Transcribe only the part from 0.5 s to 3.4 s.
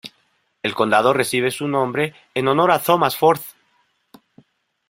El condado recibe su nombre en honor a Thomas Ford.